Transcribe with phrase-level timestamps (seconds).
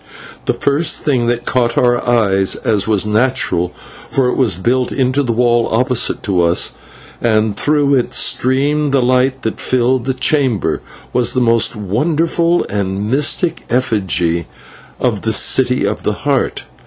[0.45, 3.71] The first thing that caught our eyes, as was natural,
[4.09, 6.71] for it was built into the wall opposite to us,
[7.21, 10.81] and through it streamed the light that filled the chamber,
[11.13, 14.47] was the most wonderful and mystic effigy
[14.99, 16.63] in the City of the Heart.